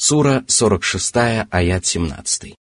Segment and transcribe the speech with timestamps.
[0.00, 2.54] Сура 46, аят 17.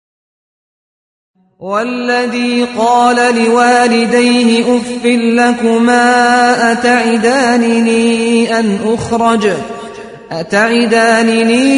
[1.63, 9.49] والذي قال لوالديه اف لكما اتعدانني ان اخرج
[10.31, 11.69] اتعدانني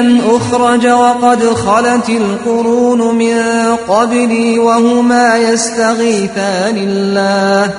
[0.00, 3.42] ان اخرج وقد خلت القرون من
[3.88, 7.74] قبلي وهما يستغيثان الله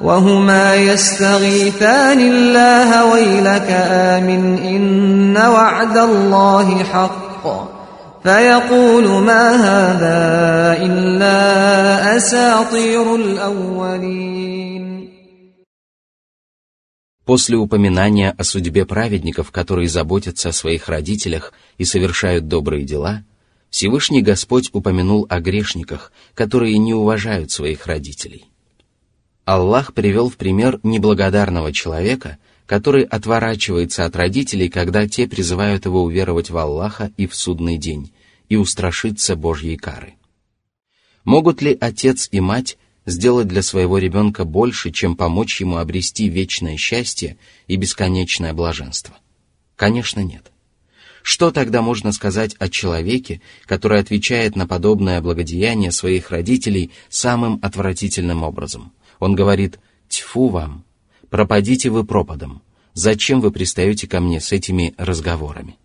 [0.00, 7.72] وهما يستغيثان الله ويلك آمن إن وعد الله حق
[8.22, 10.22] فيقول ما هذا
[10.82, 11.36] إلا
[12.16, 14.62] أساطير الأولين
[17.24, 23.22] После упоминания о судьбе праведников, которые заботятся о своих родителях и совершают добрые дела,
[23.70, 28.46] Всевышний Господь упомянул о грешниках, которые не уважают своих родителей.
[29.47, 36.49] Аллах привел в пример неблагодарного человека, который отворачивается от родителей, когда те призывают его уверовать
[36.49, 38.11] в Аллаха и в судный день,
[38.49, 40.15] и устрашиться Божьей кары.
[41.23, 46.75] Могут ли отец и мать сделать для своего ребенка больше, чем помочь ему обрести вечное
[46.75, 49.15] счастье и бесконечное блаженство?
[49.77, 50.51] Конечно, нет.
[51.21, 58.43] Что тогда можно сказать о человеке, который отвечает на подобное благодеяние своих родителей самым отвратительным
[58.43, 58.91] образом?
[59.19, 60.83] Он говорит «Тьфу вам!
[61.29, 62.61] Пропадите вы пропадом!
[62.93, 65.77] Зачем вы пристаете ко мне с этими разговорами?»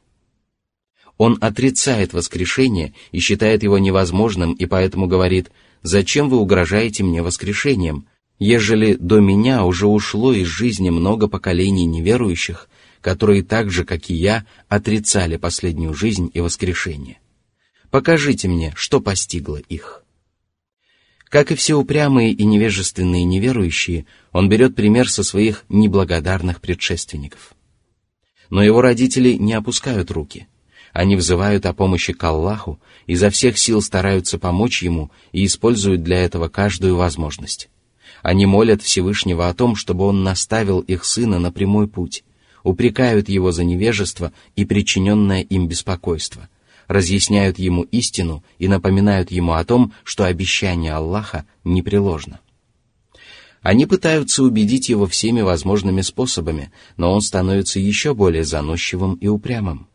[1.19, 5.51] Он отрицает воскрешение и считает его невозможным, и поэтому говорит
[5.83, 8.07] «Зачем вы угрожаете мне воскрешением,
[8.39, 12.69] ежели до меня уже ушло из жизни много поколений неверующих,
[13.01, 17.19] которые так же, как и я, отрицали последнюю жизнь и воскрешение?
[17.91, 20.02] Покажите мне, что постигло их».
[21.33, 27.55] Как и все упрямые и невежественные неверующие, он берет пример со своих неблагодарных предшественников.
[28.51, 30.47] Но его родители не опускают руки–
[30.93, 36.23] они взывают о помощи к Аллаху, изо всех сил стараются помочь ему и используют для
[36.23, 37.71] этого каждую возможность.
[38.23, 42.25] Они молят Всевышнего о том, чтобы он наставил их сына на прямой путь,
[42.63, 46.51] упрекают его за невежество и причиненное им беспокойство,
[46.92, 52.41] разъясняют ему истину и напоминают ему о том, что обещание Аллаха непреложно.
[53.63, 59.89] Они пытаются убедить его всеми возможными способами, но он становится еще более заносчивым и упрямым.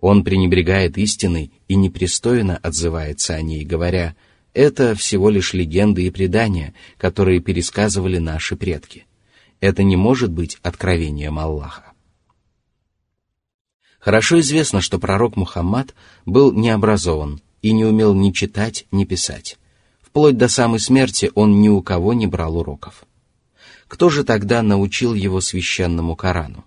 [0.00, 4.16] Он пренебрегает истиной и непристойно отзывается о ней, говоря,
[4.54, 9.06] это всего лишь легенды и предания, которые пересказывали наши предки.
[9.60, 11.92] Это не может быть откровением Аллаха.
[14.06, 15.92] Хорошо известно, что пророк Мухаммад
[16.26, 19.58] был необразован и не умел ни читать, ни писать.
[20.00, 23.04] Вплоть до самой смерти он ни у кого не брал уроков.
[23.88, 26.64] Кто же тогда научил его священному Корану?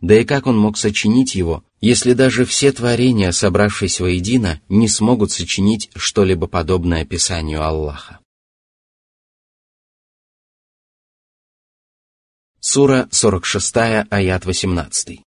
[0.00, 5.32] Да и как он мог сочинить его, если даже все творения, собравшись воедино, не смогут
[5.32, 8.20] сочинить что-либо подобное описанию Аллаха?
[12.60, 13.76] Сура 46,
[14.08, 15.26] аят 18.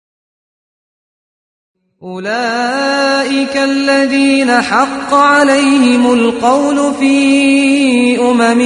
[2.04, 8.62] أولئك الذين حق عليهم القول في أمم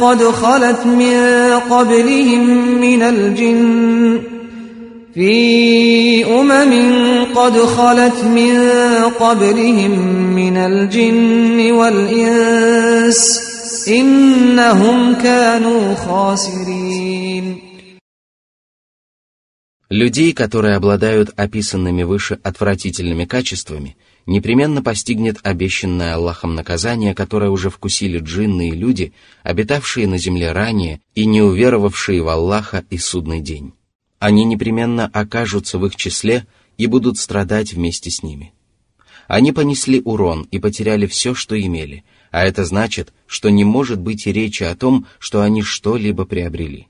[0.00, 4.20] قد خلت من قبلهم من الجن.
[5.14, 8.60] في أمم قد خلت من
[9.20, 9.90] قبلهم
[10.34, 13.40] من الجن والإنس
[13.88, 17.67] إنهم كانوا خاسرين.
[19.88, 28.18] Людей, которые обладают описанными выше отвратительными качествами, непременно постигнет обещанное Аллахом наказание, которое уже вкусили
[28.18, 29.12] джинны и люди,
[29.42, 33.72] обитавшие на земле ранее и не уверовавшие в Аллаха и судный день
[34.18, 38.52] они непременно окажутся в их числе и будут страдать вместе с ними.
[39.26, 44.26] Они понесли урон и потеряли все, что имели, а это значит, что не может быть
[44.26, 46.88] и речи о том, что они что-либо приобрели.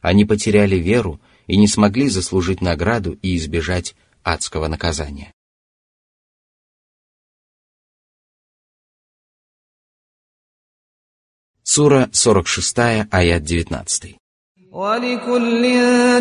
[0.00, 5.33] Они потеряли веру и не смогли заслужить награду и избежать адского наказания.
[11.63, 14.17] Сура 46, аят 19.
[14.73, 15.63] ولكل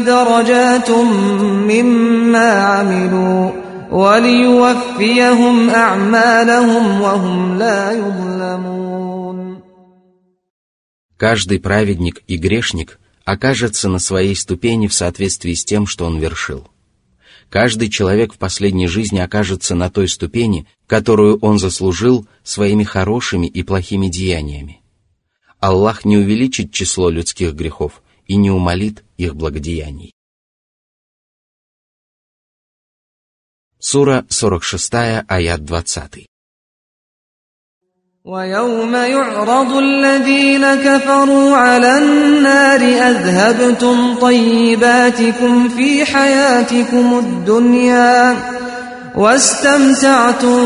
[0.05, 0.91] درجات
[1.71, 3.51] مما عملوا
[3.91, 9.63] وليوفيهم أعمالهم وهم لا يظلمون
[11.19, 16.68] Каждый праведник и грешник окажется на своей ступени в соответствии с тем, что он вершил.
[17.50, 23.62] Каждый человек в последней жизни окажется на той ступени, которую он заслужил своими хорошими и
[23.62, 24.82] плохими деяниями.
[25.60, 30.14] Аллах не увеличит число людских грехов– и не умолит их благодеяний.
[33.80, 34.94] Сура 46,
[35.28, 36.28] аят 20.
[38.28, 48.36] ويوم يعرض الذين كفروا على النار أذهبتم طيباتكم في حياتكم الدنيا
[49.16, 50.60] واستمتعتم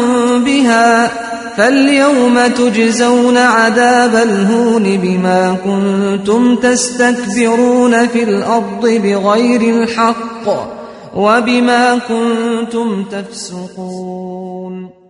[0.43, 1.11] بها
[1.57, 10.71] فاليوم تجزون عذاب الهون بما كنتم تستكبرون في الأرض بغير الحق
[11.15, 15.00] وبما كنتم تفسقون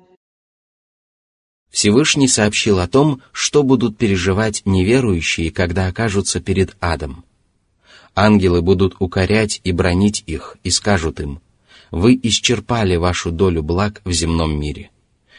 [1.72, 7.24] Всевышний сообщил о том, что будут переживать неверующие, когда окажутся перед адом.
[8.14, 11.40] Ангелы будут укорять и бронить их, и скажут им,
[11.90, 14.92] «Вы исчерпали вашу долю благ в земном мире.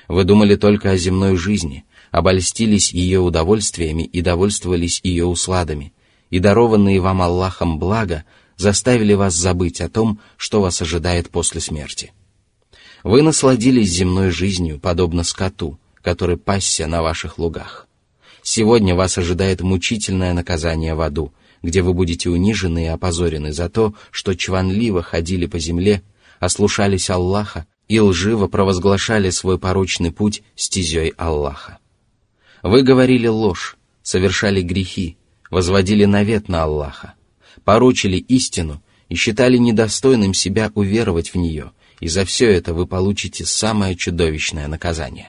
[0.09, 5.93] Вы думали только о земной жизни, обольстились ее удовольствиями и довольствовались ее усладами,
[6.31, 8.25] и дарованные вам Аллахом блага
[8.57, 12.13] заставили вас забыть о том, что вас ожидает после смерти.
[13.03, 17.87] Вы насладились земной жизнью, подобно скоту, который пасся на ваших лугах.
[18.43, 21.33] Сегодня вас ожидает мучительное наказание в аду,
[21.63, 26.03] где вы будете унижены и опозорены за то, что чванливо ходили по земле,
[26.41, 31.79] ослушались Аллаха и лживо провозглашали свой порочный путь стезей Аллаха.
[32.63, 35.17] Вы говорили ложь, совершали грехи,
[35.51, 37.15] возводили навет на Аллаха,
[37.65, 43.45] порочили истину и считали недостойным себя уверовать в нее, и за все это вы получите
[43.45, 45.29] самое чудовищное наказание.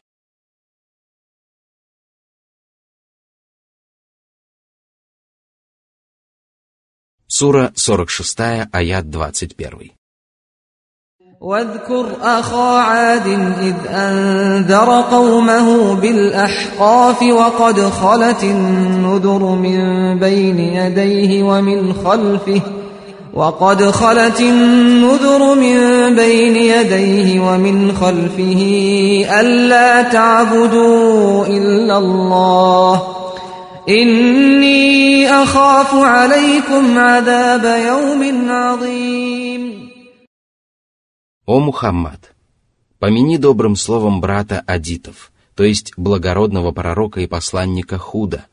[7.32, 9.98] Сура 46, аят 21.
[11.40, 13.26] واذكر أخا عاد
[13.60, 19.78] إذ أنذر قومه بالأحقاف وقد خلت النذر من
[20.18, 22.60] بين يديه ومن خلفه
[23.34, 25.76] وقد خلت النذر من
[26.16, 28.62] بين يديه ومن خلفه
[29.40, 33.02] ألا تعبدوا إلا الله
[41.45, 42.33] О Мухаммад,
[42.99, 48.45] помяни добрым словом брата Адитов, то есть благородного пророка и посланника Худа,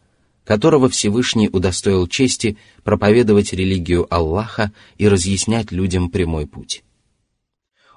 [0.44, 6.82] которого Всевышний удостоил чести проповедовать религию Аллаха и разъяснять людям прямой путь.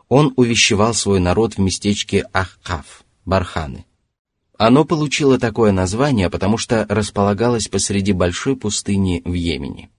[0.08, 3.86] Он увещевал свой народ в местечке Ахкаф, Барханы–
[4.58, 9.90] оно получило такое название, потому что располагалось посреди большой пустыни в Йемене.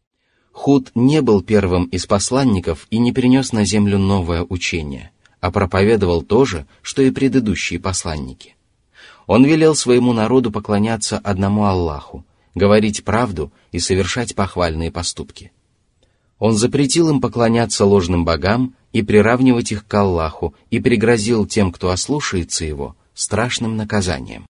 [0.53, 5.11] Худ не был первым из посланников и не принес на землю новое учение,
[5.41, 8.55] а проповедовал то же, что и предыдущие посланники.
[9.27, 12.25] Он велел своему народу поклоняться одному Аллаху,
[12.55, 15.51] говорить правду и совершать похвальные поступки.
[16.39, 21.91] Он запретил им поклоняться ложным богам и приравнивать их к Аллаху и пригрозил тем, кто
[21.91, 24.46] ослушается его, страшным наказанием.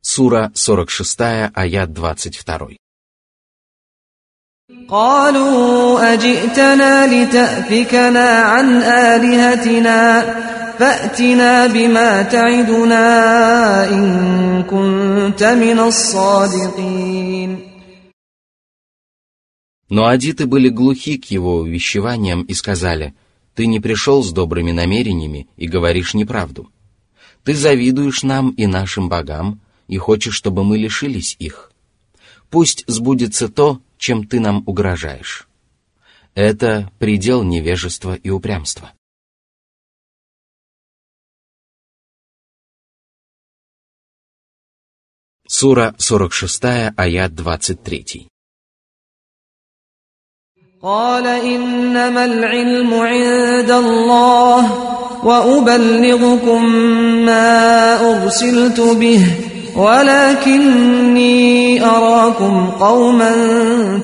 [0.00, 1.20] Сура 46,
[1.54, 2.76] аят 22.
[4.88, 10.22] قالوا أجئتنا لتأفكنا عن آلهتنا
[10.78, 13.04] فأتنا بما تعدنا
[13.90, 17.58] إن كنت من الصادقين
[19.90, 23.14] Но адиты были глухи к его увещеваниям и сказали,
[23.55, 26.71] «Ты не пришел с добрыми намерениями и говоришь неправду.
[27.43, 31.71] Ты завидуешь нам и нашим богам и хочешь, чтобы мы лишились их.
[32.49, 35.47] Пусть сбудется то, чем ты нам угрожаешь.
[36.35, 38.91] Это предел невежества и упрямства.
[45.47, 46.63] Сура 46,
[46.97, 48.27] аят 23.
[50.82, 54.88] قال إنما العلم عند الله
[55.24, 56.64] وأبلغكم
[57.26, 59.26] ما أرسلت به
[59.76, 61.34] ولكني
[61.84, 63.32] أراكم قوما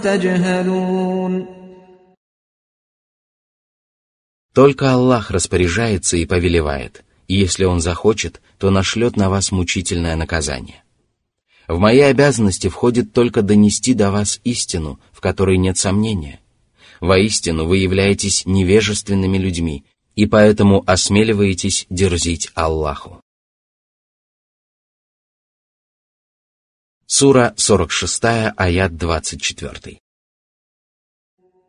[0.02, 1.46] تجهلون
[4.52, 10.82] Только Аллах распоряжается и повелевает, и если Он захочет, то нашлет на вас мучительное наказание.
[11.66, 16.44] В мои обязанности входит только донести до вас истину, в которой нет сомнения –
[17.00, 19.84] Воистину вы являетесь невежественными людьми,
[20.14, 23.20] и поэтому осмеливаетесь дерзить Аллаху.
[27.06, 29.98] Сура 46, аят 24.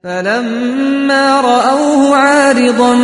[0.06, 2.96] فلما رأوه عارضا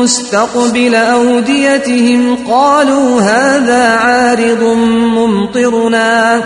[0.00, 4.62] مستقبل أوديتهم قالوا هذا عارض
[5.16, 6.42] ممطرنا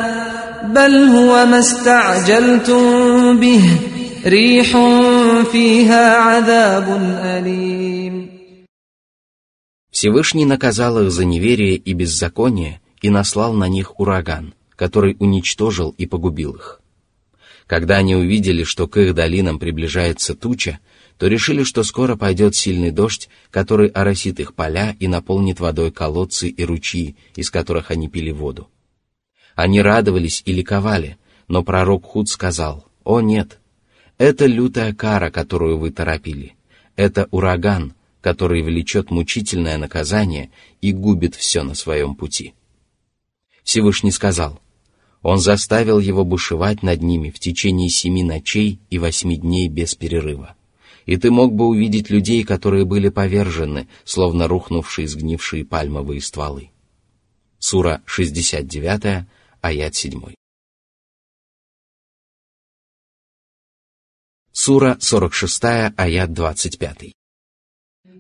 [0.65, 3.79] بل هو ما استعجلتم به
[4.27, 4.71] ريح
[5.53, 6.87] فيها عذاب
[7.25, 8.35] أليم
[9.91, 16.07] Всевышний наказал их за неверие и беззаконие и наслал на них ураган, который уничтожил и
[16.07, 16.81] погубил их.
[17.67, 20.81] Когда они увидели, что к их долинам приближается туча,
[21.17, 26.49] то решили, что скоро пойдет сильный дождь, который оросит их поля и наполнит водой колодцы
[26.49, 28.69] и ручьи, из которых они пили воду.
[29.55, 33.61] Они радовались и ликовали, но пророк Худ сказал, «О нет,
[34.20, 36.56] это лютая кара, которую вы торопили.
[36.96, 42.54] Это ураган, который влечет мучительное наказание и губит все на своем пути».
[43.64, 44.60] Всевышний сказал,
[45.24, 50.56] «Он заставил его бушевать над ними в течение семи ночей и восьми дней без перерыва
[51.10, 56.70] и ты мог бы увидеть людей, которые были повержены, словно рухнувшие сгнившие пальмовые стволы.
[57.58, 59.26] Сура 69,
[59.60, 60.22] аят 7.
[64.65, 67.13] Сура 46, аят 25.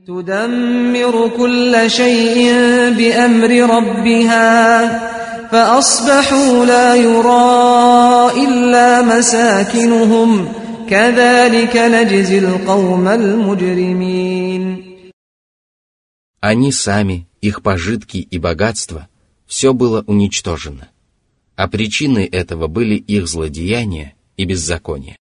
[0.06, 2.52] تدمر كل شيء
[2.99, 4.44] بأمر ربها
[5.49, 10.52] فأصبحوا لا يرى إلا مساكنهم
[10.90, 14.85] كذلك نجزي القوم المجرمين
[16.40, 19.09] Они сами, их пожитки и богатство,
[19.47, 20.90] все было уничтожено.
[21.56, 25.16] А причиной этого были их злодеяния и беззаконие.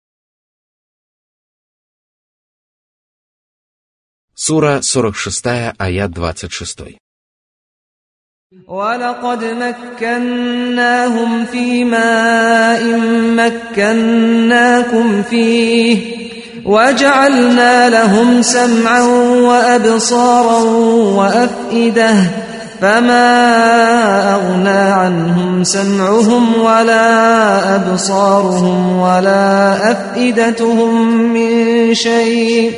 [4.37, 6.97] Сура 46, аят 26.
[8.69, 13.01] ولقد مكناهم في ماء
[13.37, 16.23] مكناكم فيه
[16.65, 20.59] وجعلنا لهم سمعا وابصارا
[21.17, 22.15] وافئده
[22.81, 23.25] فما
[24.35, 32.73] اغنى عنهم سمعهم ولا ابصارهم ولا افئدتهم من شيء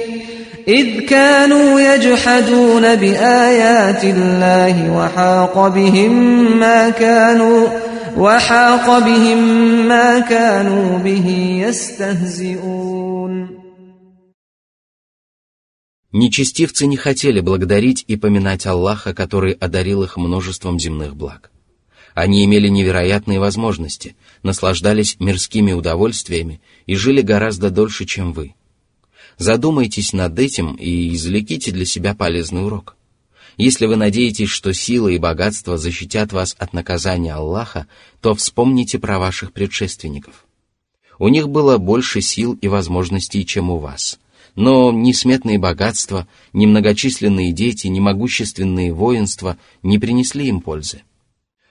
[0.68, 6.12] إذ كانوا يجحدون بآيات الله وحاق بهم
[6.58, 7.68] ما كانوا
[8.16, 9.38] وحاق بهم
[9.88, 11.28] ما كانوا به
[11.68, 13.04] يستهزئون
[16.16, 21.50] Нечестивцы не хотели благодарить и поминать Аллаха, который одарил их множеством земных благ.
[22.14, 28.57] Они имели невероятные возможности, наслаждались мирскими удовольствиями и жили гораздо дольше, чем вы –
[29.39, 32.97] Задумайтесь над этим и извлеките для себя полезный урок.
[33.55, 37.87] Если вы надеетесь, что сила и богатство защитят вас от наказания Аллаха,
[38.19, 40.45] то вспомните про ваших предшественников.
[41.19, 44.19] У них было больше сил и возможностей, чем у вас.
[44.55, 51.03] Но несметные богатства, немногочисленные дети, немогущественные воинства не принесли им пользы.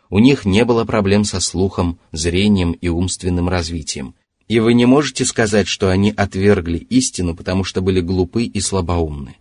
[0.08, 4.14] У них не было проблем со слухом, зрением и умственным развитием,
[4.48, 9.36] и вы не можете сказать, что они отвергли истину, потому что были глупы и слабоумны.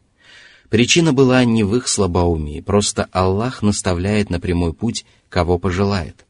[0.70, 6.26] Причина была не в их слабоумии, просто Аллах наставляет на прямой путь, кого пожелает.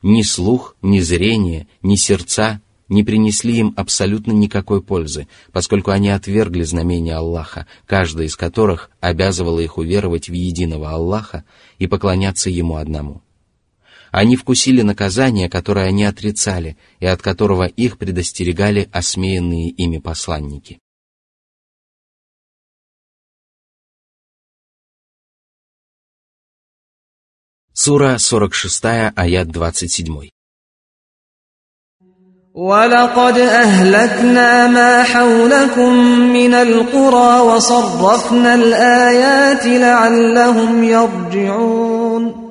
[0.00, 6.62] Ни слух, ни зрение, ни сердца не принесли им абсолютно никакой пользы, поскольку они отвергли
[6.62, 11.44] знамения Аллаха, каждое из которых обязывало их уверовать в единого Аллаха
[11.78, 13.20] и поклоняться Ему одному.
[14.11, 20.79] Они вкусили наказание, которое они отрицали, и от которого их предостерегали осмеянные ими посланники.
[27.73, 28.83] Сура 46,
[29.15, 30.29] аят 27.
[32.53, 35.93] ولقد أهلكنا ما حولكم
[36.33, 42.46] من القرى وصرفنا الآيات لعلهم يرجعون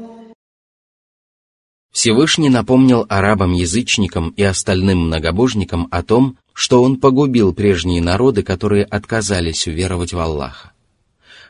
[1.98, 9.66] Всевышний напомнил арабам-язычникам и остальным многобожникам о том, что он погубил прежние народы, которые отказались
[9.66, 10.74] уверовать в Аллаха.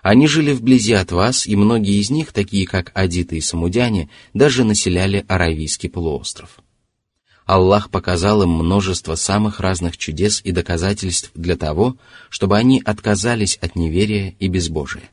[0.02, 4.64] Они жили вблизи от вас, и многие из них, такие как адиты и самудяне, даже
[4.64, 6.60] населяли Аравийский полуостров.
[7.46, 11.98] Аллах показал им множество самых разных чудес и доказательств для того,
[12.30, 15.10] чтобы они отказались от неверия и безбожия.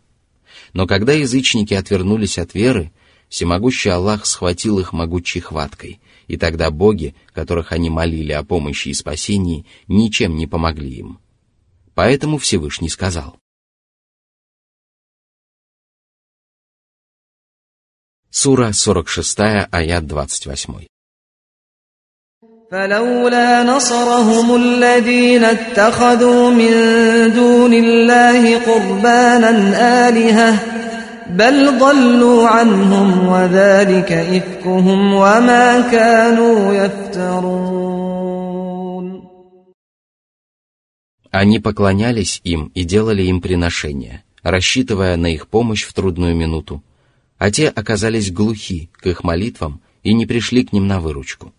[0.75, 2.93] Но когда язычники отвернулись от веры,
[3.34, 8.94] всемогущий Аллах схватил их могучей хваткой, и тогда боги, которых они молили о помощи и
[8.94, 11.20] спасении, ничем не помогли им.
[11.94, 13.38] Поэтому Всевышний сказал.
[18.30, 19.40] Сура 46,
[19.72, 20.88] аят 28.
[22.72, 26.72] فلولا نصرهم الذين اتخذوا من
[27.34, 29.50] دون الله قربانا
[30.10, 30.80] آلهةً
[31.30, 37.90] بل ضلوا عنهم وذلك إفكهم وما كانوا يفترون
[41.32, 46.84] Они поклонялись им и делали им приношения, рассчитывая на их помощь в трудную минуту,
[47.38, 51.54] а те оказались глухи к их молитвам и не пришли к ним на выручку.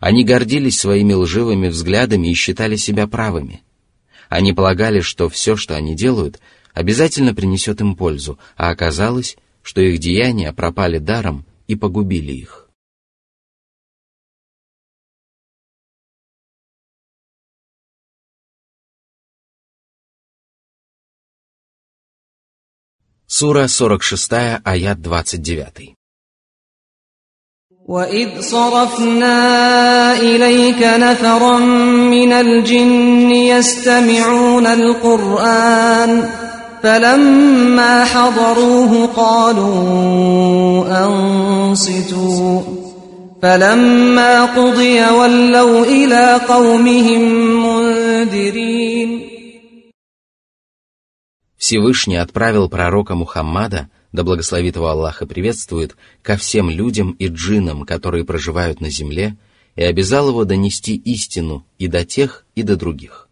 [0.00, 3.62] Они гордились своими лживыми взглядами и считали себя правыми.
[4.28, 6.38] Они полагали, что все, что они делают,
[6.74, 12.68] обязательно принесет им пользу, а оказалось, что их деяния пропали даром и погубили их.
[23.26, 24.32] Сура 46,
[24.64, 25.94] аят 29.
[27.88, 29.36] وإذ صرفنا
[30.20, 36.30] إليك نفرا من الجن يستمعون القرآن
[36.82, 42.62] فلما حضروه قالوا أنصتوا
[43.42, 47.22] فلما قضي ولوا إلى قومهم
[47.66, 49.28] منذرين
[51.56, 57.84] Всевышний отправил пророка Мухаммада, да благословит его Аллах и приветствует, ко всем людям и джиннам,
[57.84, 59.36] которые проживают на земле,
[59.74, 63.28] и обязал его донести истину и до тех, и до других.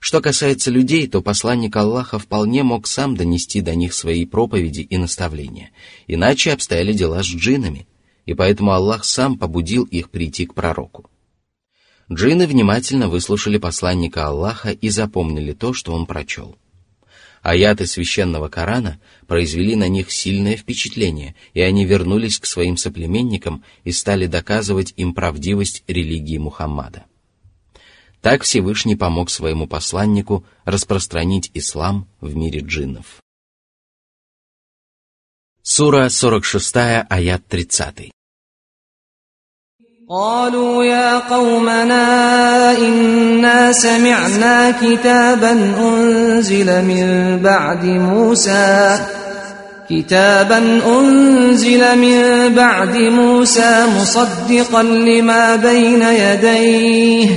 [0.00, 4.96] что касается людей, то посланник Аллаха вполне мог сам донести до них свои проповеди и
[4.96, 5.70] наставления,
[6.06, 7.88] иначе обстояли дела с джиннами,
[8.24, 11.10] и поэтому Аллах сам побудил их прийти к пророку.
[12.10, 16.56] Джинны внимательно выслушали посланника Аллаха и запомнили то, что он прочел–
[17.42, 23.92] Аяты священного Корана произвели на них сильное впечатление, и они вернулись к своим соплеменникам и
[23.92, 27.04] стали доказывать им правдивость религии Мухаммада.
[28.27, 33.21] Так Всевышний помог своему посланнику распространить ислам в мире джиннов.
[35.61, 36.75] Сура 46,
[37.09, 38.11] аят 30.
[40.09, 48.99] قالوا يا قومنا إنا سمعنا كتابا أنزل من بعد موسى
[49.89, 52.19] كتابا أنزل من
[52.55, 57.27] بعد موسى مصدقا لما بين يديه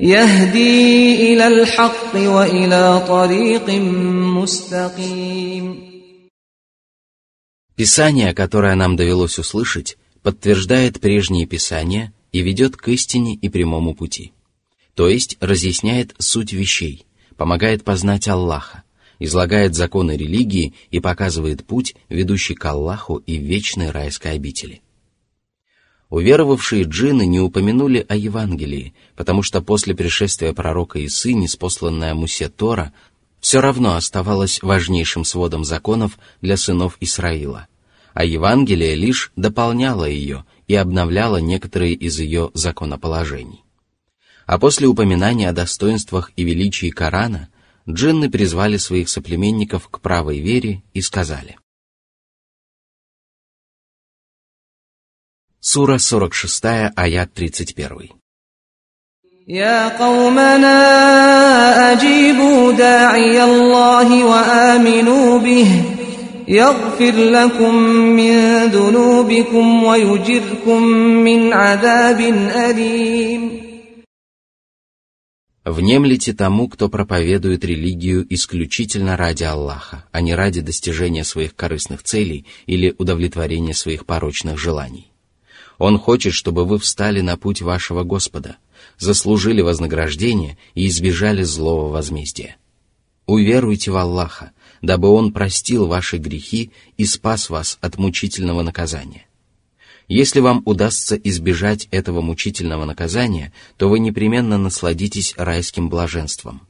[0.00, 3.70] يهدي إلى الحق وإلى طريق
[4.40, 5.94] مستقيم
[7.76, 14.32] Писание, которое нам довелось услышать, подтверждает прежние писания и ведет к истине и прямому пути.
[14.94, 17.04] То есть разъясняет суть вещей,
[17.36, 18.84] помогает познать Аллаха,
[19.18, 24.82] излагает законы религии и показывает путь, ведущий к Аллаху и вечной райской обители.
[26.09, 32.93] Уверовавшие джинны не упомянули о Евангелии, потому что после пришествия пророка Исы, неспосланная Мусе Тора,
[33.39, 37.67] все равно оставалась важнейшим сводом законов для сынов Исраила–
[38.13, 43.63] а Евангелие лишь дополняло ее и обновляло некоторые из ее законоположений.
[44.45, 47.49] А после упоминания о достоинствах и величии Корана,
[47.87, 51.57] джинны призвали своих соплеменников к правой вере и сказали.
[55.68, 58.10] Сура 46, аят 31.
[59.48, 65.82] يا قومنا أجيبوا داعي الله وآمنوا به
[66.48, 67.74] يغفر لكم
[68.18, 70.82] من ذنوبكم ويجركم
[71.26, 72.20] من عذاب
[72.70, 73.64] أليم
[75.64, 82.44] Внемлите тому, кто проповедует религию исключительно ради Аллаха, а не ради достижения своих корыстных целей
[82.66, 85.10] или удовлетворения своих порочных желаний.
[85.79, 88.57] Он хочет, чтобы вы встали на путь вашего Господа,
[88.99, 92.57] заслужили вознаграждение и избежали злого возмездия.
[93.25, 99.25] Уверуйте в Аллаха, дабы Он простил ваши грехи и спас вас от мучительного наказания.
[100.09, 106.61] Если вам удастся избежать этого мучительного наказания, то вы непременно насладитесь райским блаженством.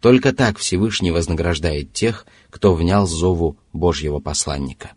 [0.00, 4.92] Только так Всевышний вознаграждает тех, кто внял зову Божьего посланника.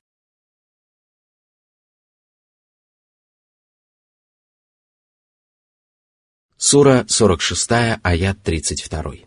[6.63, 9.25] Сура 46, аят 32.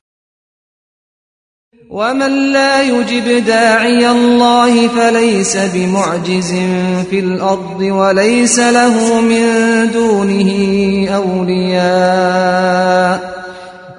[1.89, 6.51] ومن لا يجب داعي الله فليس بمعجز
[7.09, 9.43] في الأرض وليس له من
[9.91, 10.49] دونه
[11.15, 12.51] أولياء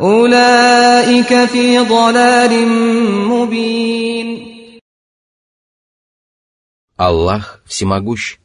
[0.00, 2.68] أولئك في ضلال
[3.28, 4.52] مبين
[6.98, 8.38] Аллах всемогущ,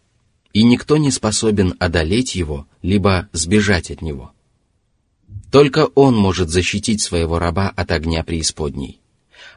[0.53, 4.31] и никто не способен одолеть его, либо сбежать от него.
[5.52, 9.02] только он может защитить своего раба от огня преисподней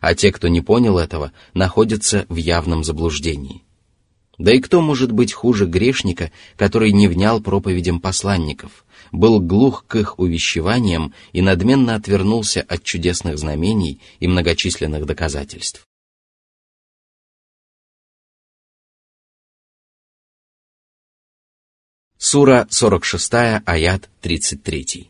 [0.02, 3.64] а те, кто не понял этого, находятся в явном заблуждении.
[4.38, 9.96] Да и кто может быть хуже грешника, который не внял проповедям посланников, был глух к
[9.96, 15.88] их увещеваниям и надменно отвернулся от чудесных знамений и многочисленных доказательств.
[22.18, 23.34] Сура 46,
[23.66, 25.10] аят 33.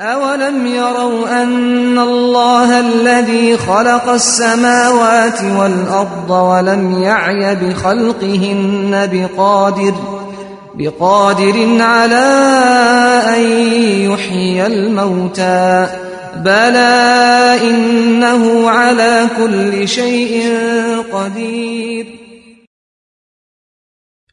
[0.00, 9.94] أولم يروا أن الله الذي خلق السماوات والأرض ولم يعي بخلقهن بقادر
[10.74, 12.28] بقادر على
[13.36, 13.42] أن
[14.10, 15.86] يحيي الموتى
[16.36, 20.56] بلى إنه على كل شيء
[21.12, 22.22] قدير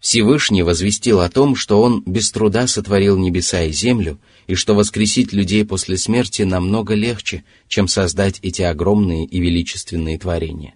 [0.02, 5.33] Всевышний возвестил о том, что Он без труда сотворил небеса и землю, и что воскресить
[5.33, 10.75] людей после смерти намного легче, чем создать эти огромные и величественные творения.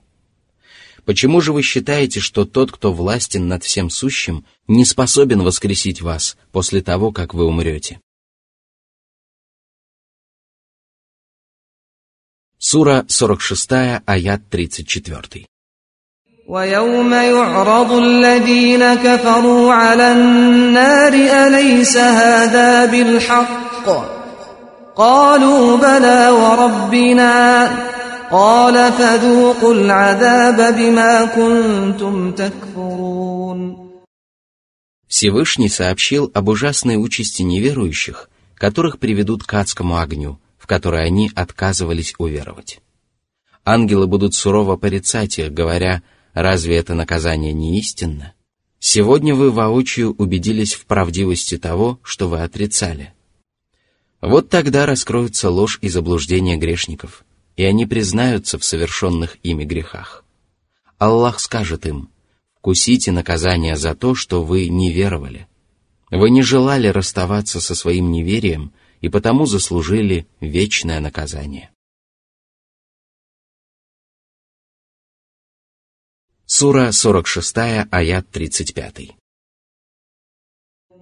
[1.05, 6.37] Почему же вы считаете, что тот, кто властен над всем сущим, не способен воскресить вас
[6.53, 8.01] после того, как вы умрете?
[12.59, 13.71] Сура 46,
[14.05, 15.47] аят 34.
[16.48, 23.88] ويوم يعرض الذين كفروا على النار أليس هذا بالحق
[24.96, 27.34] قالوا بلى وربنا
[28.32, 33.84] قال فذوقوا العذاب بما كنتم تكفرون
[35.08, 42.16] Всевышний сообщил об ужасной участи неверующих, которых приведут к адскому огню, в который они отказывались
[42.18, 42.80] уверовать.
[43.64, 48.35] Ангелы будут сурово порицать их, говоря – Разве это наказание не истинно?
[48.79, 53.13] Сегодня вы воочию убедились в правдивости того, что вы отрицали.
[54.21, 57.25] Вот тогда раскроются ложь и заблуждение грешников,
[57.57, 60.25] и они признаются в совершенных ими грехах.
[60.99, 62.11] Аллах скажет им,
[62.57, 65.47] «Вкусите наказание за то, что вы не веровали.
[66.11, 71.71] Вы не желали расставаться со своим неверием, и потому заслужили вечное наказание».
[76.58, 79.24] Сура 46, аят 35.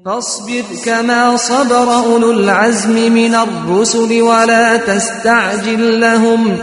[0.05, 6.57] فاصبر كما صبر أولو العزم من الرسل ولا تستعجل لهم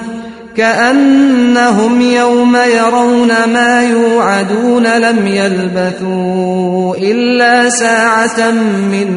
[0.57, 8.51] كأنهم يوم يرون ما يوعدون لم يلبثوا إلا ساعة
[8.91, 9.09] من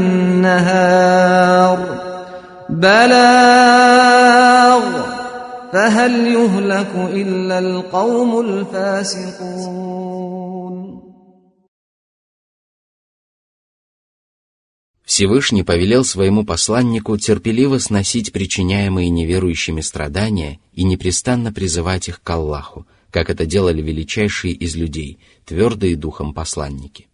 [0.42, 1.80] نهار
[2.70, 4.45] بلاغ
[5.76, 9.92] فهل يهلك إلا القوم الفاسقون
[15.12, 22.88] Всевышний повелел своему посланнику терпеливо сносить причиняемые неверующими страдания и непрестанно призывать их к Аллаху,
[23.10, 27.08] как это делали величайшие из людей, твердые духом посланники.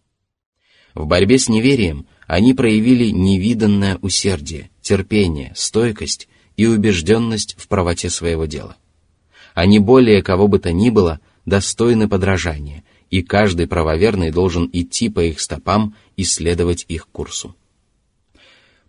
[0.94, 8.45] В борьбе с неверием они проявили невиданное усердие, терпение, стойкость и убежденность в правоте своего
[8.45, 8.75] дела.
[9.53, 15.23] Они более кого бы то ни было достойны подражания, и каждый правоверный должен идти по
[15.23, 17.55] их стопам и следовать их курсу.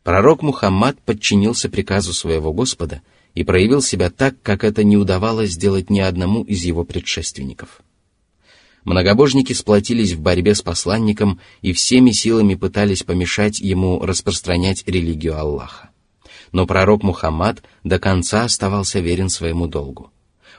[0.02, 3.02] Пророк Мухаммад подчинился приказу своего Господа
[3.34, 7.82] и проявил себя так, как это не удавалось сделать ни одному из его предшественников.
[8.84, 15.90] Многобожники сплотились в борьбе с посланником и всеми силами пытались помешать ему распространять религию Аллаха.
[16.54, 20.12] Но пророк Мухаммад до конца оставался верен своему долгу.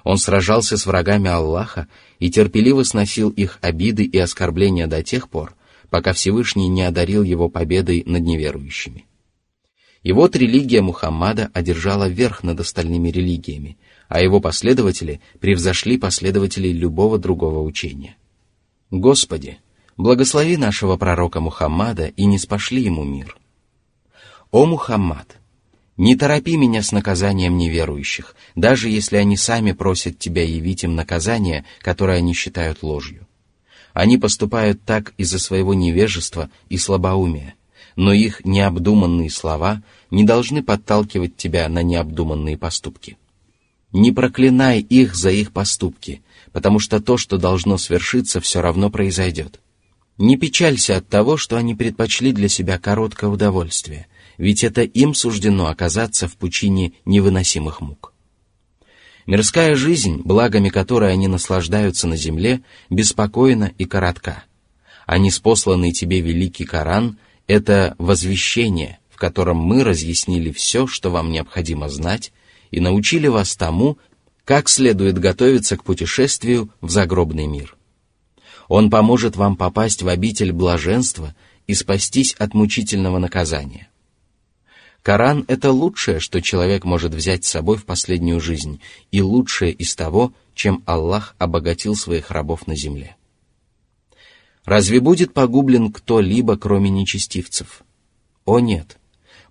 [0.04, 1.88] Он сражался с врагами Аллаха
[2.20, 5.56] и терпеливо сносил их обиды и оскорбления до тех пор,
[5.90, 9.06] пока Всевышний не одарил его победой над неверующими.
[10.04, 13.78] И вот религия Мухаммада одержала верх над остальными религиями,
[14.10, 18.18] а его последователи превзошли последователей любого другого учения.
[18.92, 19.60] Господи,
[19.96, 23.38] благослови нашего пророка Мухаммада и не спошли ему мир.
[24.52, 25.40] О Мухаммад!
[25.98, 31.64] Не торопи меня с наказанием неверующих, даже если они сами просят тебя явить им наказание,
[31.80, 33.28] которое они считают ложью.
[33.94, 37.56] Они поступают так из-за своего невежества и слабоумия,
[37.96, 43.18] но их необдуманные слова не должны подталкивать тебя на необдуманные поступки.
[43.94, 49.62] Не проклинай их за их поступки, потому что то, что должно свершиться, все равно произойдет.
[50.18, 55.68] Не печалься от того, что они предпочли для себя короткое удовольствие– ведь это им суждено
[55.68, 58.14] оказаться в пучине невыносимых мук.
[59.26, 64.44] Мирская жизнь, благами которой они наслаждаются на земле, беспокойна и коротка.
[65.08, 67.18] А неспосланный тебе великий Коран—
[67.48, 72.34] это возвещение, в котором мы разъяснили все, что вам необходимо знать,
[72.70, 73.98] и научили вас тому,
[74.44, 77.76] как следует готовиться к путешествию в загробный мир.
[78.68, 83.90] Он поможет вам попасть в обитель блаженства и спастись от мучительного наказания.
[85.06, 89.96] Коран— это лучшее, что человек может взять с собой в последнюю жизнь, и лучшее из
[89.96, 93.16] того, чем Аллах обогатил своих рабов на земле.
[94.64, 97.84] Разве будет погублен кто-либо, кроме нечестивцев?
[98.46, 98.98] О нет!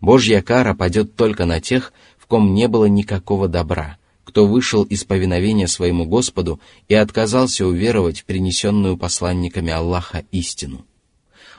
[0.01, 5.05] Божья кара падет только на тех, в ком не было никакого добра, кто вышел из
[5.05, 10.85] повиновения своему Господу и отказался уверовать в принесенную посланниками Аллаха истину.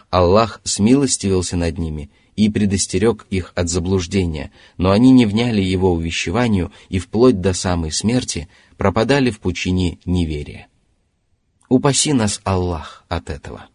[0.09, 6.71] Аллах смилостивился над ними и предостерег их от заблуждения, но они не вняли его увещеванию
[6.89, 10.67] и вплоть до самой смерти пропадали в пучине неверия.
[11.69, 13.67] Упаси нас, Аллах, от этого.